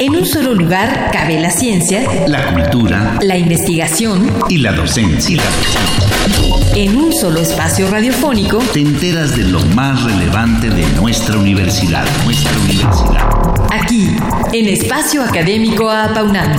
[0.00, 5.42] En un solo lugar cabe la ciencia, la cultura, la investigación y la docencia.
[6.74, 12.50] En un solo espacio radiofónico te enteras de lo más relevante de nuestra universidad, nuestra
[12.60, 13.28] universidad.
[13.70, 14.16] Aquí,
[14.54, 16.50] en Espacio Académico Apaunam.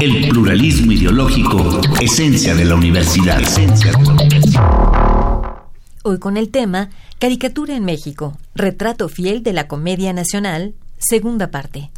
[0.00, 3.40] El pluralismo ideológico, esencia de la universidad.
[3.40, 4.62] Esencia de la universidad.
[6.02, 6.90] Hoy con el tema
[7.20, 11.92] Caricatura en México, retrato fiel de la comedia nacional, segunda parte.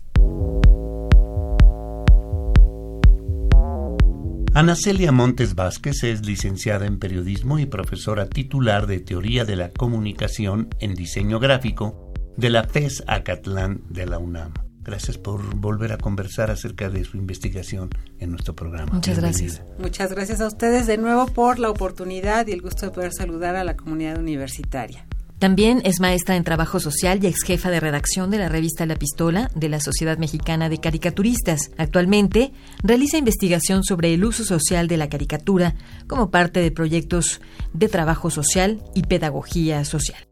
[4.59, 9.71] Ana Celia Montes Vázquez es licenciada en periodismo y profesora titular de Teoría de la
[9.71, 14.53] Comunicación en Diseño Gráfico de la FES Acatlán de la UNAM.
[14.81, 18.93] Gracias por volver a conversar acerca de su investigación en nuestro programa.
[18.93, 19.63] Muchas gracias.
[19.79, 23.55] Muchas gracias a ustedes de nuevo por la oportunidad y el gusto de poder saludar
[23.55, 25.07] a la comunidad universitaria.
[25.39, 28.97] También es maestra en trabajo social y ex jefa de redacción de la revista La
[28.97, 31.71] Pistola de la Sociedad Mexicana de Caricaturistas.
[31.79, 35.77] Actualmente realiza investigación sobre el uso social de la caricatura
[36.09, 37.41] como parte de proyectos
[37.73, 40.27] de trabajo social y pedagogía social.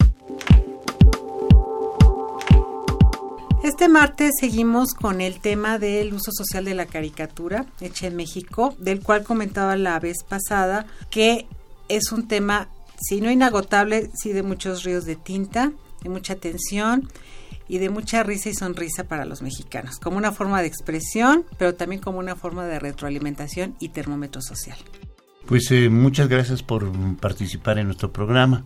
[3.62, 8.74] Este martes seguimos con el tema del uso social de la caricatura hecha en México,
[8.78, 11.46] del cual comentaba la vez pasada que
[11.88, 12.68] es un tema,
[13.00, 17.08] si no inagotable, sí de muchos ríos de tinta, de mucha tensión
[17.68, 21.74] y de mucha risa y sonrisa para los mexicanos, como una forma de expresión, pero
[21.74, 24.78] también como una forma de retroalimentación y termómetro social.
[25.46, 28.64] Pues eh, muchas gracias por participar en nuestro programa.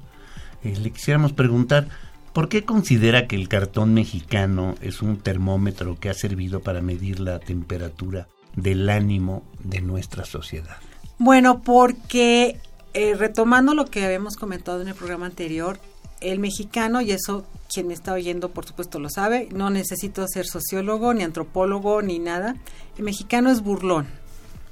[0.63, 1.89] Eh, le quisiéramos preguntar,
[2.33, 7.19] ¿Por qué considera que el cartón mexicano es un termómetro que ha servido para medir
[7.19, 10.77] la temperatura del ánimo de nuestra sociedad?
[11.19, 12.61] Bueno, porque
[12.95, 15.79] eh, retomando lo que habíamos comentado en el programa anterior,
[16.21, 20.47] el mexicano, y eso quien me está oyendo por supuesto lo sabe, no necesito ser
[20.47, 22.57] sociólogo, ni antropólogo, ni nada,
[22.99, 24.07] el mexicano es burlón.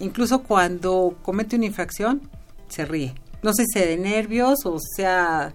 [0.01, 2.23] Incluso cuando comete una infracción,
[2.69, 3.15] se ríe.
[3.43, 5.55] No sé si sea de nervios o sea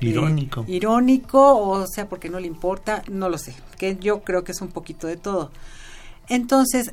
[0.00, 0.64] Irónico.
[0.66, 4.60] irónico, o sea, porque no le importa, no lo sé, que yo creo que es
[4.60, 5.50] un poquito de todo.
[6.28, 6.92] Entonces,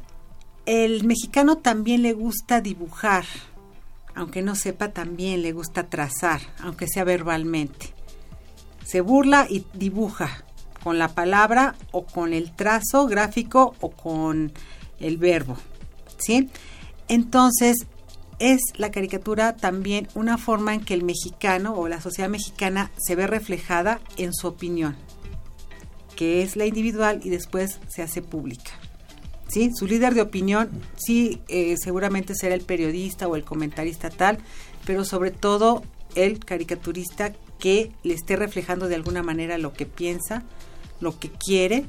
[0.66, 3.26] el mexicano también le gusta dibujar,
[4.16, 7.94] aunque no sepa, también le gusta trazar, aunque sea verbalmente.
[8.86, 10.46] Se burla y dibuja
[10.84, 14.54] con la palabra o con el trazo gráfico o con
[15.00, 15.58] el verbo,
[16.18, 16.50] ¿sí?
[17.08, 17.88] Entonces,
[18.40, 23.16] es la caricatura también una forma en que el mexicano o la sociedad mexicana se
[23.16, 24.96] ve reflejada en su opinión,
[26.16, 28.72] que es la individual y después se hace pública.
[29.48, 29.72] ¿Sí?
[29.76, 34.40] Su líder de opinión sí eh, seguramente será el periodista o el comentarista tal,
[34.86, 35.84] pero sobre todo
[36.16, 40.44] el caricaturista que le esté reflejando de alguna manera lo que piensa,
[41.00, 41.86] lo que quiere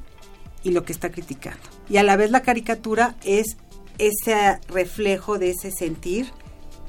[0.62, 1.62] y lo que está criticando.
[1.88, 3.56] Y a la vez la caricatura es
[3.98, 6.30] ese reflejo de ese sentir.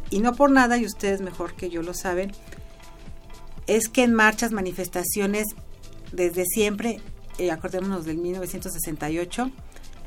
[0.10, 2.32] Y no por nada, y ustedes mejor que yo lo saben,
[3.68, 5.46] es que en marchas, manifestaciones,
[6.12, 7.02] desde siempre,
[7.38, 9.52] eh, acordémonos del 1968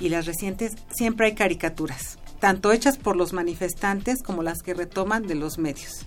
[0.01, 5.27] y las recientes, siempre hay caricaturas, tanto hechas por los manifestantes como las que retoman
[5.27, 6.07] de los medios.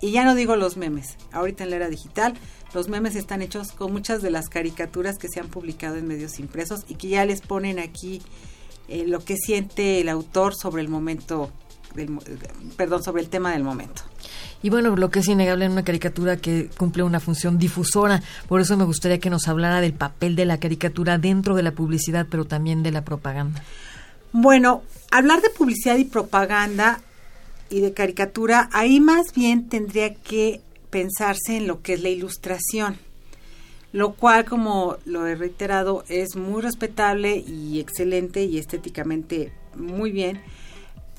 [0.00, 2.34] Y ya no digo los memes, ahorita en la era digital,
[2.74, 6.38] los memes están hechos con muchas de las caricaturas que se han publicado en medios
[6.38, 8.22] impresos y que ya les ponen aquí
[8.88, 11.50] eh, lo que siente el autor sobre el momento,
[11.94, 12.18] del,
[12.76, 14.02] perdón, sobre el tema del momento.
[14.62, 18.60] Y bueno, lo que es innegable en una caricatura que cumple una función difusora, por
[18.60, 22.26] eso me gustaría que nos hablara del papel de la caricatura dentro de la publicidad,
[22.30, 23.62] pero también de la propaganda.
[24.32, 27.00] Bueno, hablar de publicidad y propaganda
[27.70, 30.60] y de caricatura, ahí más bien tendría que
[30.90, 32.98] pensarse en lo que es la ilustración
[33.92, 40.40] lo cual, como lo he reiterado, es muy respetable y excelente y estéticamente muy bien.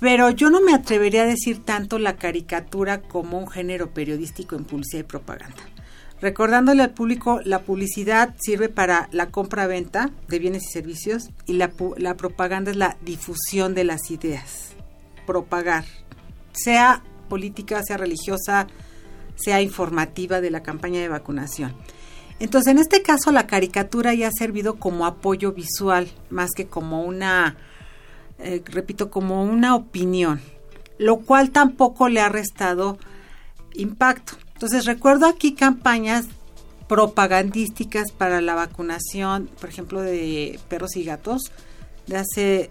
[0.03, 4.65] Pero yo no me atrevería a decir tanto la caricatura como un género periodístico en
[4.65, 5.63] publicidad y propaganda.
[6.19, 11.71] Recordándole al público, la publicidad sirve para la compra-venta de bienes y servicios y la,
[11.95, 14.73] la propaganda es la difusión de las ideas,
[15.25, 15.85] propagar,
[16.51, 18.67] sea política, sea religiosa,
[19.35, 21.73] sea informativa de la campaña de vacunación.
[22.41, 27.03] Entonces, en este caso, la caricatura ya ha servido como apoyo visual, más que como
[27.05, 27.55] una,
[28.39, 30.41] eh, repito, como una opinión,
[30.97, 32.97] lo cual tampoco le ha restado
[33.73, 34.33] impacto.
[34.53, 36.25] Entonces, recuerdo aquí campañas
[36.87, 41.51] propagandísticas para la vacunación, por ejemplo, de perros y gatos,
[42.07, 42.69] de hace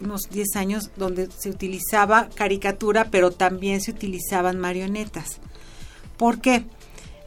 [0.00, 5.38] unos 10 años, donde se utilizaba caricatura, pero también se utilizaban marionetas.
[6.16, 6.64] ¿Por qué?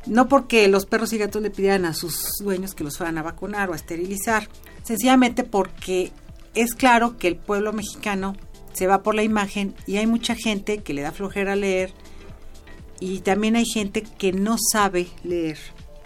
[0.05, 3.23] No porque los perros y gatos le pidieran a sus dueños que los fueran a
[3.23, 4.47] vacunar o a esterilizar,
[4.83, 6.11] sencillamente porque
[6.61, 8.35] es claro que el pueblo mexicano
[8.73, 11.93] se va por la imagen y hay mucha gente que le da flojera leer
[12.99, 15.57] y también hay gente que no sabe leer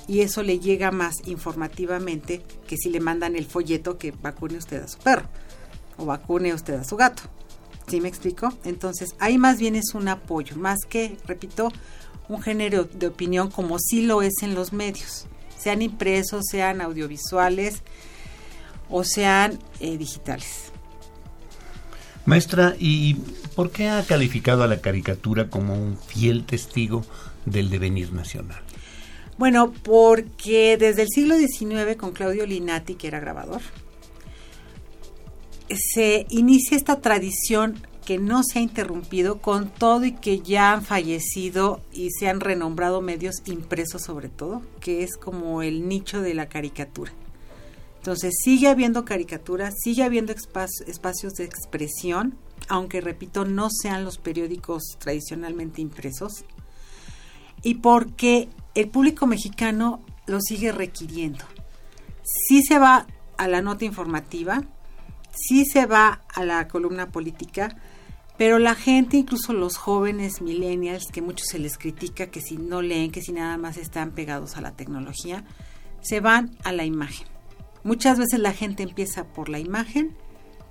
[0.07, 4.83] y eso le llega más informativamente que si le mandan el folleto que vacune usted
[4.83, 5.27] a su perro
[5.97, 7.23] o vacune usted a su gato.
[7.87, 8.53] ¿Sí me explico?
[8.63, 11.71] Entonces, ahí más bien es un apoyo, más que, repito,
[12.29, 15.25] un género de opinión como sí lo es en los medios,
[15.57, 17.81] sean impresos, sean audiovisuales
[18.93, 20.71] o sean eh, digitales.
[22.25, 23.15] Maestra, ¿y
[23.55, 27.03] por qué ha calificado a la caricatura como un fiel testigo
[27.45, 28.61] del devenir nacional?
[29.39, 33.61] Bueno, porque desde el siglo XIX con Claudio Linati, que era grabador,
[35.75, 40.83] se inicia esta tradición que no se ha interrumpido con todo y que ya han
[40.83, 46.35] fallecido y se han renombrado medios impresos sobre todo, que es como el nicho de
[46.35, 47.11] la caricatura.
[48.03, 54.97] Entonces sigue habiendo caricatura, sigue habiendo espacios de expresión, aunque repito, no sean los periódicos
[54.99, 56.43] tradicionalmente impresos,
[57.61, 61.45] y porque el público mexicano lo sigue requiriendo.
[62.25, 63.07] Sí se va
[63.37, 64.65] a la nota informativa,
[65.31, 67.77] sí se va a la columna política,
[68.37, 72.81] pero la gente, incluso los jóvenes millennials, que muchos se les critica que si no
[72.81, 75.45] leen, que si nada más están pegados a la tecnología,
[76.01, 77.32] se van a la imagen.
[77.83, 80.15] Muchas veces la gente empieza por la imagen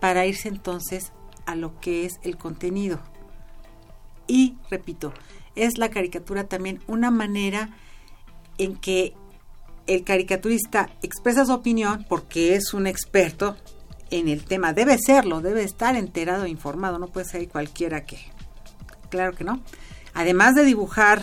[0.00, 1.12] para irse entonces
[1.46, 3.00] a lo que es el contenido.
[4.26, 5.12] Y, repito,
[5.54, 7.70] es la caricatura también una manera
[8.58, 9.14] en que
[9.86, 13.56] el caricaturista expresa su opinión porque es un experto
[14.10, 14.72] en el tema.
[14.72, 18.18] Debe serlo, debe estar enterado informado, no puede ser cualquiera que.
[19.10, 19.60] Claro que no.
[20.14, 21.22] Además de dibujar,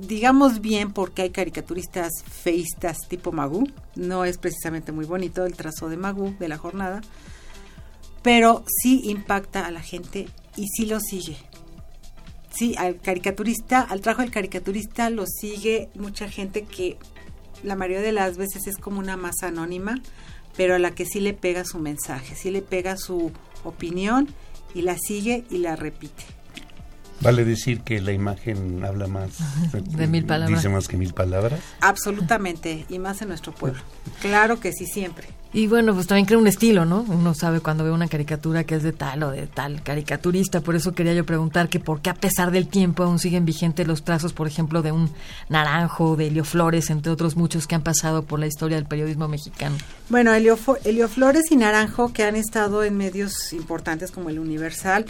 [0.00, 5.88] digamos bien, porque hay caricaturistas feístas tipo Magú, no es precisamente muy bonito el trazo
[5.88, 7.00] de Magú de la jornada,
[8.22, 11.36] pero sí impacta a la gente y sí lo sigue.
[12.50, 16.98] Sí, al caricaturista, al trabajo del caricaturista lo sigue mucha gente que
[17.62, 20.00] la mayoría de las veces es como una masa anónima,
[20.56, 23.32] pero a la que sí le pega su mensaje, sí le pega su
[23.64, 24.28] opinión
[24.74, 26.37] y la sigue y la repite.
[27.20, 29.30] ¿Vale decir que la imagen habla más
[29.72, 30.58] de mil palabras?
[30.58, 31.60] Dice más que mil palabras.
[31.80, 33.80] Absolutamente, y más en nuestro pueblo.
[34.20, 35.28] Claro que sí, siempre.
[35.52, 37.06] Y bueno, pues también crea un estilo, ¿no?
[37.08, 40.60] Uno sabe cuando ve una caricatura que es de tal o de tal caricaturista.
[40.60, 43.86] Por eso quería yo preguntar que por qué a pesar del tiempo aún siguen vigentes
[43.86, 45.10] los trazos, por ejemplo, de un
[45.48, 49.26] Naranjo, de Helio Flores, entre otros muchos que han pasado por la historia del periodismo
[49.26, 49.76] mexicano.
[50.10, 55.06] Bueno, Helio, Helio Flores y Naranjo, que han estado en medios importantes como el Universal,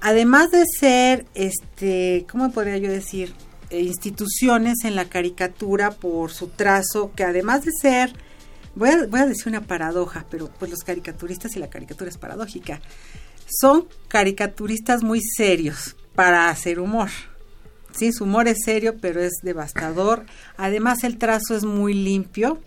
[0.00, 3.32] además de ser, este, ¿cómo podría yo decir?
[3.70, 8.12] Eh, instituciones en la caricatura por su trazo, que además de ser
[8.74, 12.80] voy a, decir una paradoja, pero pues los caricaturistas y la caricatura es paradójica.
[13.60, 17.10] Son caricaturistas muy serios para hacer humor.
[17.92, 20.24] Sí, su humor es serio, pero es devastador.
[20.56, 22.60] Además, el trazo es muy limpio,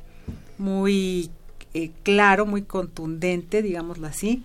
[0.58, 1.32] muy
[1.74, 4.44] eh, claro, muy contundente, digámoslo así.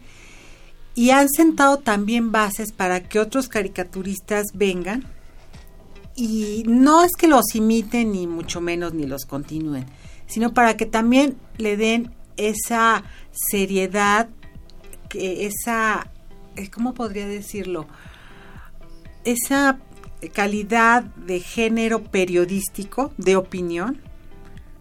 [0.99, 5.05] Y han sentado también bases para que otros caricaturistas vengan.
[6.17, 9.87] Y no es que los imiten, ni mucho menos, ni los continúen,
[10.27, 14.29] sino para que también le den esa seriedad,
[15.09, 16.11] que esa,
[16.57, 17.87] eh, ¿cómo podría decirlo?
[19.23, 19.79] Esa
[20.33, 24.01] calidad de género periodístico, de opinión,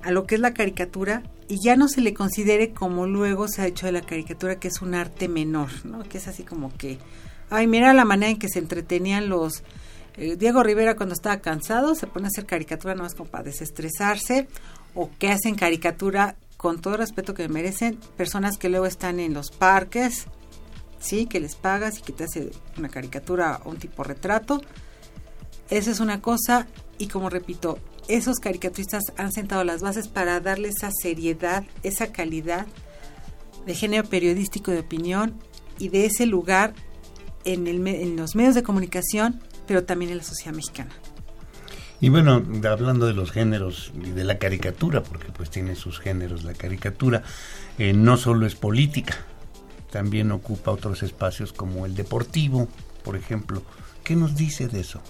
[0.02, 3.62] a lo que es la caricatura, y ya no se le considere como luego se
[3.62, 6.04] ha hecho de la caricatura, que es un arte menor, ¿no?
[6.04, 7.00] Que es así como que,
[7.50, 9.64] ay, mira la manera en que se entretenían los...
[10.18, 13.46] Eh, Diego Rivera cuando estaba cansado se pone a hacer caricatura no más como para
[13.46, 14.48] desestresarse,
[14.94, 19.34] o que hacen caricatura con todo el respeto que merecen, personas que luego están en
[19.34, 20.26] los parques,
[21.00, 24.62] sí, que les pagas y que te hace una caricatura o un tipo retrato.
[25.70, 27.78] Esa es una cosa y como repito,
[28.08, 32.66] esos caricaturistas han sentado las bases para darle esa seriedad, esa calidad
[33.66, 35.36] de género periodístico de opinión
[35.78, 36.74] y de ese lugar
[37.44, 40.92] en, el, en los medios de comunicación, pero también en la sociedad mexicana.
[42.00, 46.44] Y bueno, hablando de los géneros y de la caricatura, porque pues tiene sus géneros,
[46.44, 47.24] la caricatura
[47.80, 49.16] eh, no solo es política,
[49.92, 52.68] también ocupa otros espacios como el deportivo,
[53.04, 53.64] por ejemplo.
[54.04, 55.02] ¿Qué nos dice de eso?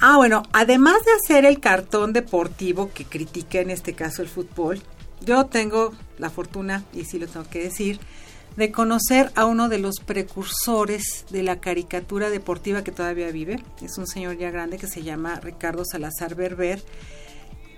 [0.00, 4.80] Ah, bueno, además de hacer el cartón deportivo que critica en este caso el fútbol,
[5.22, 7.98] yo tengo la fortuna, y sí lo tengo que decir,
[8.56, 13.60] de conocer a uno de los precursores de la caricatura deportiva que todavía vive.
[13.82, 16.80] Es un señor ya grande que se llama Ricardo Salazar Berber,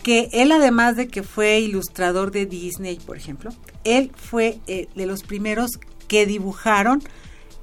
[0.02, 3.50] que él además de que fue ilustrador de Disney, por ejemplo,
[3.84, 5.70] él fue eh, de los primeros
[6.06, 7.02] que dibujaron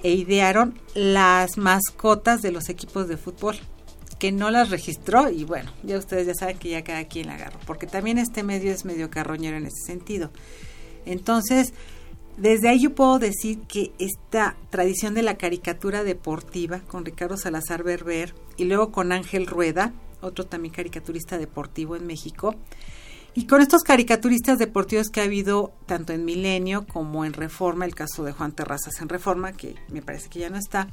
[0.01, 3.59] e idearon las mascotas de los equipos de fútbol
[4.19, 7.35] que no las registró y bueno, ya ustedes ya saben que ya cada quien la
[7.35, 10.31] agarró, porque también este medio es medio carroñero en ese sentido.
[11.05, 11.73] Entonces,
[12.37, 17.83] desde ahí yo puedo decir que esta tradición de la caricatura deportiva con Ricardo Salazar
[17.83, 22.55] Berber y luego con Ángel Rueda, otro también caricaturista deportivo en México,
[23.33, 27.93] y con estos caricaturistas deportivos que ha habido tanto en Milenio como en Reforma, el
[27.93, 30.87] caso de Juan Terrazas en Reforma, que me parece que ya no está,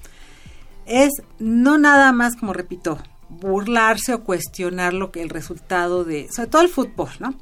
[0.85, 6.49] es no nada más, como repito, burlarse o cuestionar lo que el resultado de, sobre
[6.49, 7.35] todo el fútbol, ¿no?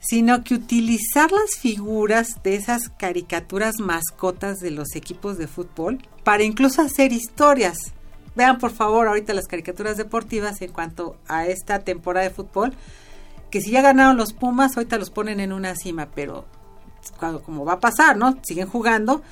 [0.00, 6.42] Sino que utilizar las figuras de esas caricaturas mascotas de los equipos de fútbol para
[6.42, 7.92] incluso hacer historias.
[8.36, 12.74] Vean por favor ahorita las caricaturas deportivas en cuanto a esta temporada de fútbol,
[13.50, 16.44] que si ya ganaron los Pumas, ahorita los ponen en una cima, pero
[17.18, 18.38] cuando, como va a pasar, ¿no?
[18.42, 19.22] Siguen jugando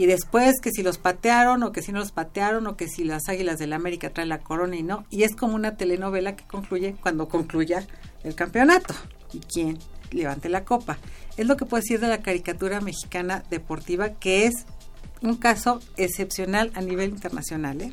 [0.00, 3.04] y después que si los patearon o que si no los patearon o que si
[3.04, 5.04] las Águilas del la América traen la corona y no.
[5.10, 7.86] Y es como una telenovela que concluye cuando concluya
[8.24, 8.94] el campeonato
[9.34, 9.78] y quién
[10.10, 10.96] levante la copa.
[11.36, 14.64] Es lo que puedo decir de la caricatura mexicana deportiva que es
[15.20, 17.82] un caso excepcional a nivel internacional.
[17.82, 17.92] ¿eh?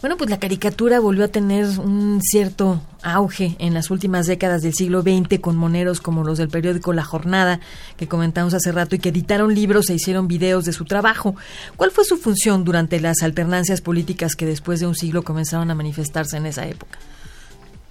[0.00, 4.72] Bueno, pues la caricatura volvió a tener un cierto auge en las últimas décadas del
[4.72, 7.58] siglo XX con moneros como los del periódico La Jornada,
[7.96, 11.34] que comentamos hace rato, y que editaron libros e hicieron videos de su trabajo.
[11.76, 15.74] ¿Cuál fue su función durante las alternancias políticas que después de un siglo comenzaron a
[15.74, 17.00] manifestarse en esa época?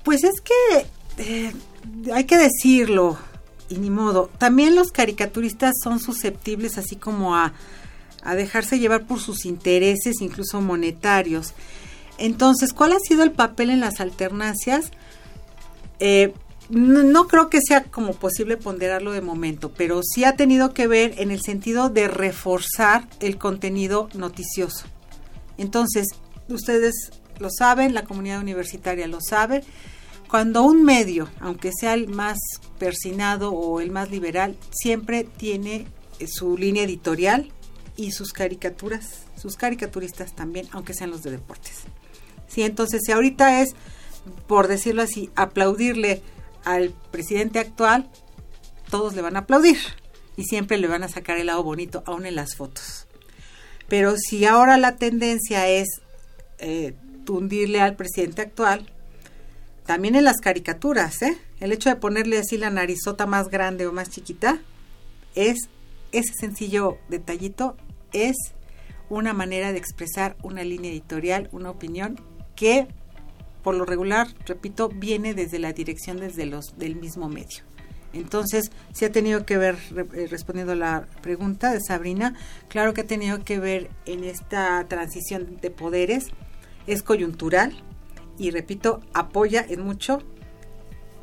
[0.03, 0.87] Pues es que
[1.17, 1.51] eh,
[2.13, 3.17] hay que decirlo,
[3.67, 7.51] y ni modo, también los caricaturistas son susceptibles así como a,
[8.23, 11.53] a dejarse llevar por sus intereses, incluso monetarios.
[12.17, 14.91] Entonces, ¿cuál ha sido el papel en las alternancias?
[15.99, 16.33] Eh,
[16.69, 21.15] no, creo que sea como posible ponderarlo de momento, pero sí ha tenido que ver
[21.17, 24.85] en el sentido de reforzar el contenido noticioso.
[25.57, 26.07] Entonces,
[26.49, 29.63] ustedes lo saben, la comunidad universitaria lo sabe,
[30.29, 32.37] cuando un medio, aunque sea el más
[32.77, 35.87] persinado o el más liberal, siempre tiene
[36.27, 37.53] su línea editorial
[37.95, 41.83] y sus caricaturas, sus caricaturistas también, aunque sean los de deportes.
[42.47, 43.75] Sí, entonces si ahorita es,
[44.47, 46.21] por decirlo así, aplaudirle
[46.63, 48.09] al presidente actual,
[48.89, 49.77] todos le van a aplaudir
[50.35, 53.07] y siempre le van a sacar el lado bonito, aún en las fotos.
[53.87, 55.87] Pero si ahora la tendencia es
[56.59, 56.93] eh,
[57.25, 58.91] tundirle al presidente actual,
[59.85, 61.37] también en las caricaturas, ¿eh?
[61.59, 64.59] el hecho de ponerle así la narizota más grande o más chiquita,
[65.33, 65.57] es
[66.11, 67.77] ese sencillo detallito,
[68.11, 68.35] es
[69.09, 72.19] una manera de expresar una línea editorial, una opinión
[72.57, 72.87] que
[73.63, 77.63] por lo regular, repito, viene desde la dirección desde los del mismo medio.
[78.13, 79.75] Entonces, si ha tenido que ver,
[80.13, 82.33] eh, respondiendo la pregunta de Sabrina,
[82.69, 86.27] claro que ha tenido que ver en esta transición de poderes,
[86.87, 87.73] es coyuntural
[88.37, 90.23] y, repito, apoya en mucho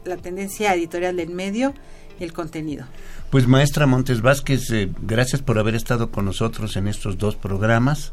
[0.05, 1.73] la tendencia editorial del medio
[2.21, 2.85] y el contenido.
[3.31, 8.13] Pues maestra Montes Vázquez, eh, gracias por haber estado con nosotros en estos dos programas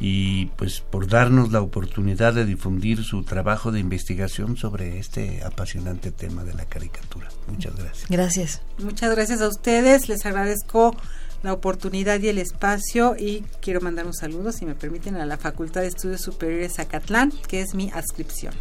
[0.00, 6.12] y pues por darnos la oportunidad de difundir su trabajo de investigación sobre este apasionante
[6.12, 7.28] tema de la caricatura.
[7.48, 8.06] Muchas gracias.
[8.08, 8.62] Gracias.
[8.78, 10.94] Muchas gracias a ustedes, les agradezco
[11.42, 15.36] la oportunidad y el espacio y quiero mandar un saludo, si me permiten, a la
[15.36, 18.54] Facultad de Estudios Superiores Zacatlán, que es mi adscripción.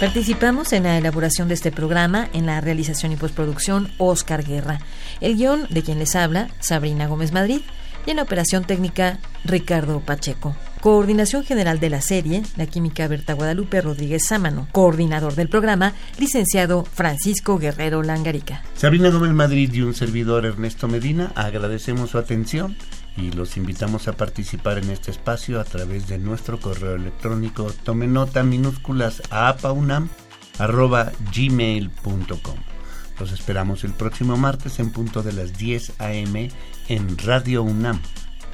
[0.00, 4.80] Participamos en la elaboración de este programa, en la realización y postproducción, Oscar Guerra.
[5.20, 7.60] El guion de quien les habla, Sabrina Gómez Madrid.
[8.04, 10.54] Y en la operación técnica, Ricardo Pacheco.
[10.80, 14.68] Coordinación general de la serie, la química Berta Guadalupe Rodríguez Sámano.
[14.72, 18.62] Coordinador del programa, licenciado Francisco Guerrero Langarica.
[18.74, 22.76] Sabrina Gómez Madrid y un servidor Ernesto Medina, agradecemos su atención
[23.16, 28.06] y los invitamos a participar en este espacio a través de nuestro correo electrónico tome
[28.06, 29.56] nota minúsculas a
[31.32, 32.56] gmail.com.
[33.18, 36.50] Los esperamos el próximo martes en punto de las 10 a.m.
[36.88, 38.00] en Radio UNAM,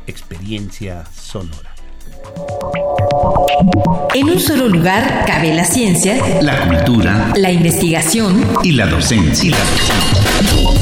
[0.07, 1.75] Experiencia Sonora.
[4.15, 9.57] En un solo lugar cabe la ciencia, la cultura, la investigación y la docencia.